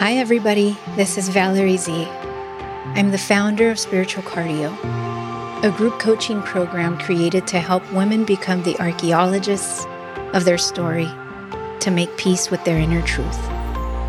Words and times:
Hi, 0.00 0.14
everybody. 0.14 0.78
This 0.96 1.18
is 1.18 1.28
Valerie 1.28 1.76
Z. 1.76 2.06
I'm 2.96 3.10
the 3.10 3.18
founder 3.18 3.70
of 3.70 3.78
Spiritual 3.78 4.22
Cardio, 4.22 4.72
a 5.62 5.70
group 5.76 5.98
coaching 5.98 6.40
program 6.40 6.96
created 6.98 7.46
to 7.48 7.58
help 7.58 7.82
women 7.92 8.24
become 8.24 8.62
the 8.62 8.80
archaeologists 8.80 9.84
of 10.32 10.46
their 10.46 10.56
story 10.56 11.04
to 11.80 11.90
make 11.90 12.16
peace 12.16 12.50
with 12.50 12.64
their 12.64 12.78
inner 12.78 13.02
truth. 13.02 13.38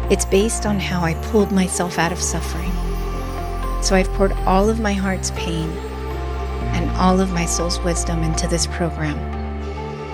It's 0.10 0.24
based 0.24 0.66
on 0.66 0.80
how 0.80 1.02
I 1.02 1.14
pulled 1.26 1.52
myself 1.52 2.00
out 2.00 2.14
of 2.14 2.22
suffering. 2.22 2.72
So 3.84 3.94
I've 3.94 4.14
poured 4.14 4.32
all 4.48 4.70
of 4.70 4.80
my 4.80 4.94
heart's 4.94 5.32
pain 5.32 5.70
and 6.72 6.90
all 6.92 7.20
of 7.20 7.34
my 7.34 7.44
soul's 7.44 7.82
wisdom 7.82 8.24
into 8.24 8.48
this 8.48 8.66
program. 8.66 9.20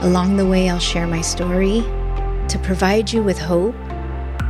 Along 0.04 0.38
the 0.38 0.48
way, 0.48 0.72
I'll 0.72 0.80
share 0.80 1.06
my 1.06 1.22
story 1.22 1.82
to 2.48 2.60
provide 2.64 3.14
you 3.14 3.22
with 3.22 3.38
hope 3.38 3.76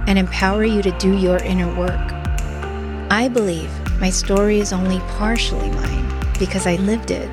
and 0.07 0.17
empower 0.17 0.63
you 0.63 0.81
to 0.81 0.91
do 0.97 1.15
your 1.15 1.37
inner 1.43 1.73
work. 1.77 2.11
I 3.11 3.29
believe 3.31 3.69
my 3.99 4.09
story 4.09 4.59
is 4.59 4.73
only 4.73 4.99
partially 5.17 5.69
mine 5.69 6.33
because 6.39 6.65
I 6.65 6.77
lived 6.77 7.11
it, 7.11 7.31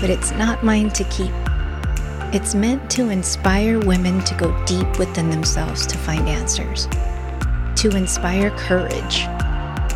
but 0.00 0.10
it's 0.10 0.32
not 0.32 0.64
mine 0.64 0.90
to 0.90 1.04
keep. 1.04 1.32
It's 2.34 2.54
meant 2.54 2.90
to 2.92 3.10
inspire 3.10 3.78
women 3.78 4.22
to 4.24 4.34
go 4.34 4.64
deep 4.64 4.98
within 4.98 5.30
themselves 5.30 5.86
to 5.86 5.98
find 5.98 6.28
answers, 6.28 6.86
to 7.80 7.96
inspire 7.96 8.50
courage. 8.50 9.24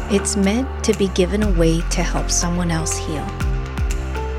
It's 0.09 0.37
meant 0.37 0.85
to 0.85 0.93
be 0.95 1.09
given 1.09 1.43
away 1.43 1.81
to 1.91 2.03
help 2.03 2.31
someone 2.31 2.71
else 2.71 2.97
heal. 2.97 3.27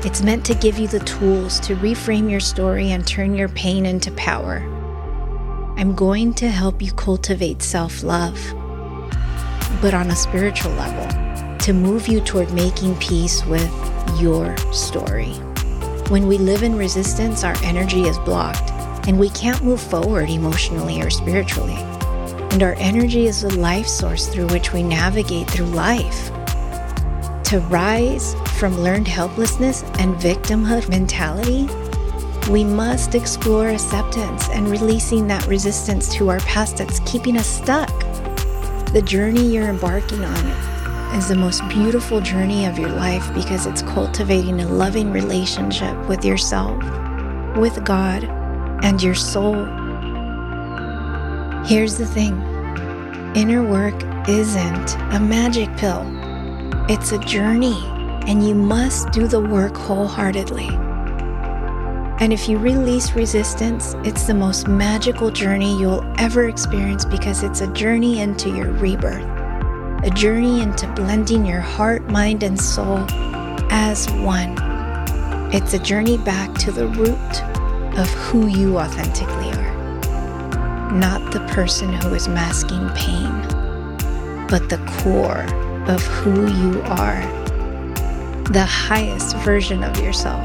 It's 0.04 0.22
meant 0.22 0.46
to 0.46 0.54
give 0.54 0.78
you 0.78 0.88
the 0.88 1.00
tools 1.00 1.60
to 1.60 1.76
reframe 1.76 2.30
your 2.30 2.40
story 2.40 2.92
and 2.92 3.06
turn 3.06 3.34
your 3.34 3.48
pain 3.48 3.84
into 3.84 4.10
power. 4.12 4.77
I'm 5.78 5.94
going 5.94 6.34
to 6.34 6.50
help 6.50 6.82
you 6.82 6.90
cultivate 6.90 7.62
self 7.62 8.02
love, 8.02 8.34
but 9.80 9.94
on 9.94 10.10
a 10.10 10.16
spiritual 10.16 10.72
level, 10.72 11.56
to 11.58 11.72
move 11.72 12.08
you 12.08 12.20
toward 12.20 12.52
making 12.52 12.96
peace 12.96 13.46
with 13.46 13.70
your 14.20 14.56
story. 14.72 15.34
When 16.08 16.26
we 16.26 16.36
live 16.36 16.64
in 16.64 16.74
resistance, 16.74 17.44
our 17.44 17.54
energy 17.62 18.08
is 18.08 18.18
blocked 18.18 18.72
and 19.06 19.20
we 19.20 19.30
can't 19.30 19.62
move 19.62 19.80
forward 19.80 20.30
emotionally 20.30 21.00
or 21.00 21.10
spiritually. 21.10 21.76
And 22.50 22.60
our 22.64 22.74
energy 22.78 23.26
is 23.26 23.42
the 23.42 23.56
life 23.56 23.86
source 23.86 24.26
through 24.26 24.48
which 24.48 24.72
we 24.72 24.82
navigate 24.82 25.48
through 25.48 25.66
life. 25.66 26.32
To 27.44 27.64
rise 27.70 28.34
from 28.58 28.76
learned 28.80 29.06
helplessness 29.06 29.84
and 30.00 30.16
victimhood 30.16 30.88
mentality 30.88 31.68
we 32.48 32.64
must 32.64 33.14
explore 33.14 33.68
acceptance 33.68 34.48
and 34.48 34.68
releasing 34.68 35.26
that 35.26 35.46
resistance 35.46 36.08
to 36.14 36.30
our 36.30 36.40
past 36.40 36.78
that's 36.78 37.00
keeping 37.00 37.36
us 37.36 37.46
stuck. 37.46 37.88
The 38.92 39.02
journey 39.02 39.42
you're 39.42 39.68
embarking 39.68 40.24
on 40.24 40.46
is 41.14 41.28
the 41.28 41.34
most 41.34 41.66
beautiful 41.68 42.20
journey 42.20 42.64
of 42.64 42.78
your 42.78 42.88
life 42.88 43.32
because 43.34 43.66
it's 43.66 43.82
cultivating 43.82 44.60
a 44.60 44.68
loving 44.68 45.12
relationship 45.12 45.94
with 46.08 46.24
yourself, 46.24 46.78
with 47.56 47.84
God, 47.84 48.24
and 48.82 49.02
your 49.02 49.14
soul. 49.14 49.64
Here's 51.66 51.98
the 51.98 52.06
thing 52.06 52.34
inner 53.36 53.62
work 53.62 53.94
isn't 54.26 54.96
a 55.12 55.20
magic 55.20 55.74
pill, 55.76 56.02
it's 56.88 57.12
a 57.12 57.18
journey, 57.18 57.78
and 58.26 58.46
you 58.46 58.54
must 58.54 59.10
do 59.10 59.26
the 59.26 59.40
work 59.40 59.76
wholeheartedly. 59.76 60.87
And 62.20 62.32
if 62.32 62.48
you 62.48 62.58
release 62.58 63.12
resistance, 63.12 63.94
it's 63.98 64.24
the 64.26 64.34
most 64.34 64.66
magical 64.66 65.30
journey 65.30 65.78
you'll 65.78 66.02
ever 66.18 66.48
experience 66.48 67.04
because 67.04 67.44
it's 67.44 67.60
a 67.60 67.72
journey 67.72 68.18
into 68.18 68.50
your 68.50 68.72
rebirth, 68.72 69.24
a 70.04 70.10
journey 70.10 70.60
into 70.60 70.88
blending 70.94 71.46
your 71.46 71.60
heart, 71.60 72.08
mind, 72.08 72.42
and 72.42 72.60
soul 72.60 73.06
as 73.70 74.10
one. 74.14 74.56
It's 75.54 75.74
a 75.74 75.78
journey 75.78 76.18
back 76.18 76.52
to 76.54 76.72
the 76.72 76.88
root 76.88 77.96
of 77.96 78.08
who 78.10 78.48
you 78.48 78.78
authentically 78.78 79.52
are, 79.52 80.92
not 80.92 81.32
the 81.32 81.46
person 81.54 81.92
who 81.92 82.14
is 82.14 82.26
masking 82.26 82.88
pain, 82.96 83.30
but 84.48 84.68
the 84.68 84.84
core 85.02 85.46
of 85.88 86.02
who 86.02 86.48
you 86.48 86.82
are, 86.82 87.20
the 88.50 88.66
highest 88.68 89.36
version 89.36 89.84
of 89.84 90.00
yourself. 90.00 90.44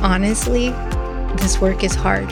Honestly, 0.00 0.68
this 1.38 1.60
work 1.60 1.82
is 1.82 1.92
hard, 1.92 2.28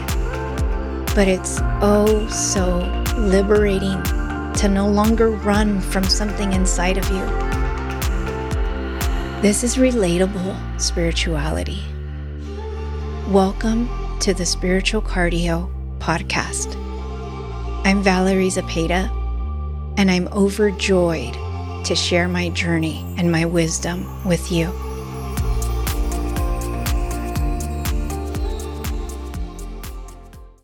but 1.17 1.27
it's 1.27 1.59
oh 1.83 2.29
so 2.29 2.79
liberating 3.19 4.01
to 4.55 4.69
no 4.69 4.89
longer 4.89 5.31
run 5.31 5.81
from 5.81 6.05
something 6.05 6.53
inside 6.53 6.97
of 6.97 7.09
you. 7.11 7.27
This 9.43 9.65
is 9.65 9.75
relatable 9.75 10.81
spirituality. 10.81 11.83
Welcome 13.31 13.91
to 14.21 14.33
the 14.33 14.47
Spiritual 14.47 15.03
Cardio 15.03 15.69
Podcast. 15.99 16.77
I'm 17.85 18.01
Valerie 18.01 18.47
Zepeda, 18.47 19.11
and 19.99 20.09
I'm 20.09 20.29
overjoyed 20.29 21.35
to 21.85 21.97
share 21.97 22.29
my 22.29 22.49
journey 22.51 23.05
and 23.19 23.33
my 23.33 23.45
wisdom 23.45 24.25
with 24.25 24.53
you. 24.53 24.73